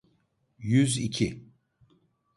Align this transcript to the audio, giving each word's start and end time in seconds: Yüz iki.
Yüz 0.59 0.97
iki. 0.97 1.49